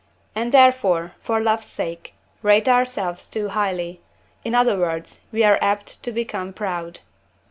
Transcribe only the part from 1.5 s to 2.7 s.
sake, rate